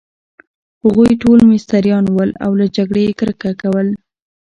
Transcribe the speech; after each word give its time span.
هغوی 0.83 1.11
ټوله 1.21 1.43
مستریان 1.53 2.05
ول، 2.15 2.31
او 2.45 2.51
له 2.59 2.65
جګړې 2.75 3.03
يې 3.07 3.13
کرکه 3.19 3.51
کول. 3.61 3.87